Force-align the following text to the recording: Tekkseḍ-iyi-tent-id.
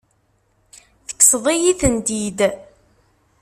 Tekkseḍ-iyi-tent-id. 1.07 2.39